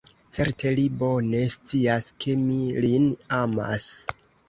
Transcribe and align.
Certe 0.37 0.71
li 0.79 0.85
bone 1.01 1.43
scias, 1.57 2.09
ke 2.25 2.37
mi 2.49 2.59
lin 2.89 3.09
amas. 3.45 3.91